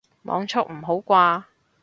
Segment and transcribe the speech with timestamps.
[0.23, 1.43] 網速唔好啩